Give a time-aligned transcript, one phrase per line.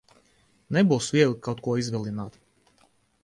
[0.77, 2.39] Nebūs viegli kaut ko izvilināt.